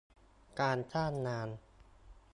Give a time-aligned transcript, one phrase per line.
[0.59, 1.49] การจ้างงาน